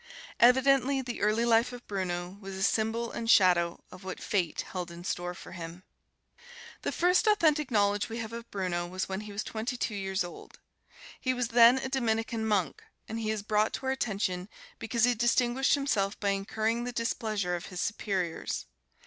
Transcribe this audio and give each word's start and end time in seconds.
Evidently, 0.39 0.99
the 1.03 1.21
early 1.21 1.45
life 1.45 1.71
of 1.71 1.85
Bruno 1.87 2.35
was 2.41 2.55
a 2.55 2.63
symbol 2.63 3.11
and 3.11 3.29
shadow 3.29 3.83
of 3.91 4.03
what 4.03 4.19
Fate 4.19 4.61
held 4.61 4.89
in 4.89 5.03
store 5.03 5.35
for 5.35 5.51
him. 5.51 5.83
The 6.81 6.91
first 6.91 7.27
authentic 7.27 7.69
knowledge 7.69 8.09
we 8.09 8.17
have 8.17 8.33
of 8.33 8.49
Bruno 8.49 8.87
was 8.87 9.07
when 9.07 9.19
he 9.21 9.31
was 9.31 9.43
twenty 9.43 9.77
two 9.77 9.93
years 9.93 10.23
old. 10.23 10.57
He 11.19 11.35
was 11.35 11.49
then 11.49 11.77
a 11.77 11.87
Dominican 11.87 12.47
monk, 12.47 12.81
and 13.07 13.19
he 13.19 13.29
is 13.29 13.43
brought 13.43 13.73
to 13.73 13.85
our 13.85 13.91
attention 13.91 14.49
because 14.79 15.03
he 15.03 15.13
distinguished 15.13 15.75
himself 15.75 16.19
by 16.19 16.29
incurring 16.29 16.83
the 16.83 16.91
displeasure 16.91 17.55
of 17.55 17.67
his 17.67 17.79
superiors. 17.79 18.65